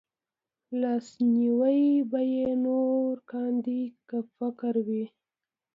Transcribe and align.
لاسنيوی 0.81 1.81
به 2.09 2.19
يې 2.33 2.47
نور 2.65 3.11
کاندي 3.31 3.81
که 4.07 4.17
فقير 4.35 4.75
وي 4.87 5.05